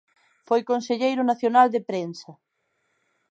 Foi 0.47 0.61
conselleiro 0.71 1.21
Nacional 1.31 1.67
de 1.73 1.81
Prensa. 1.89 2.31